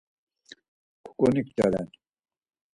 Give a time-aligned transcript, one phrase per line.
[1.05, 1.87] Kuǩunikt̆eren.